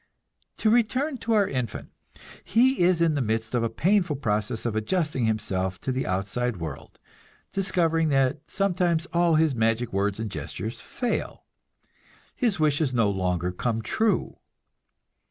[0.57, 1.91] To return to our infant:
[2.43, 6.57] he is in the midst of a painful process of adjusting himself to the outside
[6.57, 6.97] world;
[7.53, 11.45] discovering that sometimes all his magic words and gestures fail,
[12.35, 14.39] his wishes no longer come true.